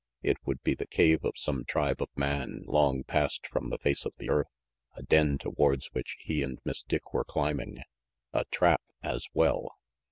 It 0.23 0.37
would 0.47 0.63
be 0.63 0.73
the 0.73 0.87
cave 0.87 1.23
of 1.23 1.33
some 1.37 1.63
tribe 1.63 2.01
of 2.01 2.09
man 2.15 2.63
long 2.65 3.03
passed 3.03 3.45
from 3.45 3.69
the 3.69 3.77
face 3.77 4.03
of 4.03 4.15
the 4.17 4.31
earth, 4.31 4.47
a 4.95 5.03
den 5.03 5.37
towards 5.37 5.93
which 5.93 6.17
he 6.21 6.41
and 6.41 6.57
Miss 6.65 6.81
Dick 6.81 7.13
were 7.13 7.23
climbing 7.23 7.83
a 8.33 8.45
trap, 8.45 8.81
as 9.03 9.27
well. 9.35 9.73